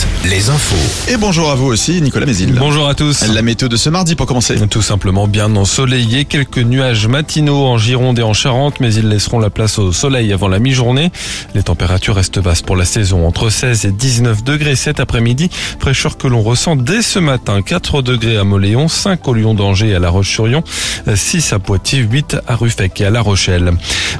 [0.00, 0.19] Podcast.
[0.24, 1.10] Les infos.
[1.10, 2.54] Et bonjour à vous aussi, Nicolas Mézil.
[2.58, 3.26] Bonjour à tous.
[3.32, 4.54] La météo de ce mardi pour commencer.
[4.68, 9.38] Tout simplement bien ensoleillé, quelques nuages matinaux en Gironde et en Charente, mais ils laisseront
[9.38, 11.10] la place au soleil avant la mi-journée.
[11.54, 15.48] Les températures restent basses pour la saison, entre 16 et 19 degrés cet après-midi.
[15.78, 19.88] Fraîcheur que l'on ressent dès ce matin, 4 degrés à Moléon, 5 au Lyon d'Angers
[19.88, 20.62] et à La Roche-sur-Yon,
[21.14, 23.72] 6 à Poitiers, 8 à Ruffec et à La Rochelle.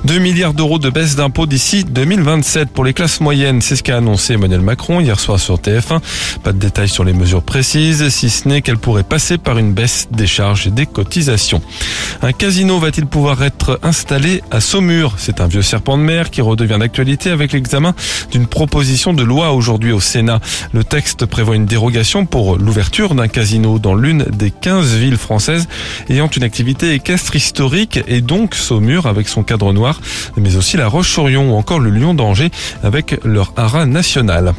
[0.05, 3.99] 2 milliards d'euros de baisse d'impôts d'ici 2027 pour les classes moyennes, c'est ce qu'a
[3.99, 5.59] annoncé Emmanuel Macron hier soir sur
[5.91, 6.39] TF1.
[6.43, 9.73] Pas de détails sur les mesures précises, si ce n'est qu'elle pourrait passer par une
[9.73, 11.61] baisse des charges et des cotisations.
[12.23, 15.15] Un casino va-t-il pouvoir être installé à Saumur?
[15.19, 17.95] C'est un vieux serpent de mer qui redevient d'actualité avec l'examen
[18.31, 20.41] d'une proposition de loi aujourd'hui au Sénat.
[20.73, 25.69] Le texte prévoit une dérogation pour l'ouverture d'un casino dans l'une des 15 villes françaises
[26.09, 30.01] ayant une activité équestre historique et donc Saumur avec son cadre noir,
[30.37, 32.51] mais aussi la Roche-sur-Yon ou encore le Lion d'Angers
[32.83, 34.55] avec leur haras national.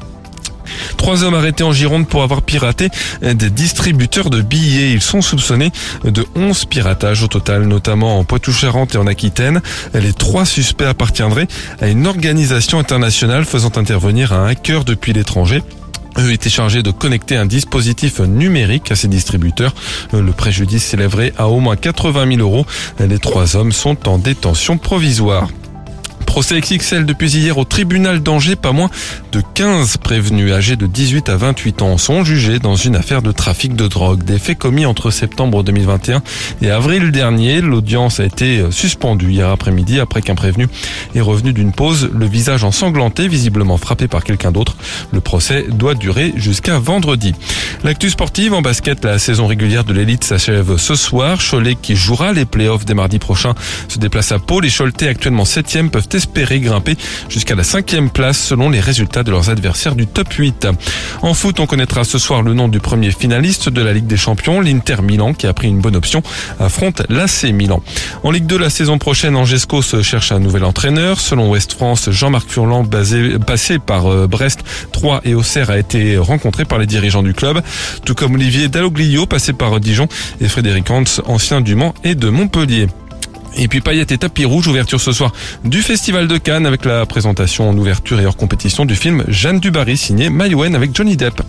[1.01, 2.89] Trois hommes arrêtés en Gironde pour avoir piraté
[3.23, 4.91] des distributeurs de billets.
[4.91, 5.71] Ils sont soupçonnés
[6.03, 9.63] de 11 piratages au total, notamment en Poitou-Charentes et en Aquitaine.
[9.95, 11.47] Les trois suspects appartiendraient
[11.81, 15.63] à une organisation internationale faisant intervenir un hacker depuis l'étranger.
[16.19, 19.73] Eux étaient chargés de connecter un dispositif numérique à ces distributeurs.
[20.13, 22.67] Le préjudice s'élèverait à au moins 80 000 euros.
[22.99, 25.47] Les trois hommes sont en détention provisoire.
[26.31, 28.55] Procès XXL depuis hier au tribunal d'Angers.
[28.55, 28.89] Pas moins
[29.33, 33.33] de 15 prévenus âgés de 18 à 28 ans sont jugés dans une affaire de
[33.33, 34.23] trafic de drogue.
[34.23, 36.23] Des faits commis entre septembre 2021
[36.61, 37.59] et avril dernier.
[37.59, 40.69] L'audience a été suspendue hier après-midi après qu'un prévenu
[41.15, 44.77] est revenu d'une pause, le visage ensanglanté, visiblement frappé par quelqu'un d'autre.
[45.11, 47.35] Le procès doit durer jusqu'à vendredi.
[47.83, 51.39] L'actu sportive en basket, la saison régulière de l'élite s'achève ce soir.
[51.39, 53.55] Cholet qui jouera les playoffs dès mardi prochain
[53.87, 54.59] se déplace à Pau.
[54.59, 56.95] Les Choletais actuellement 7e peuvent espérer grimper
[57.27, 60.67] jusqu'à la cinquième place selon les résultats de leurs adversaires du top 8.
[61.23, 64.17] En foot, on connaîtra ce soir le nom du premier finaliste de la Ligue des
[64.17, 66.21] Champions, l'Inter Milan, qui a pris une bonne option,
[66.59, 67.81] affronte l'AC Milan.
[68.21, 71.19] En Ligue 2, la saison prochaine, Angesco se cherche un nouvel entraîneur.
[71.19, 74.59] Selon Ouest France, Jean-Marc Furlan, passé par Brest,
[74.91, 77.61] 3 et Auxerre, a été rencontré par les dirigeants du club,
[78.05, 80.07] tout comme Olivier Dalloglio, passé par Dijon,
[80.39, 82.87] et Frédéric Hans, ancien du Mans et de Montpellier.
[83.57, 85.33] Et puis paillettes et tapis rouge, ouverture ce soir
[85.65, 89.59] du Festival de Cannes avec la présentation en ouverture et hors compétition du film Jeanne
[89.59, 91.41] Dubarry signé Mayouen avec Johnny Depp.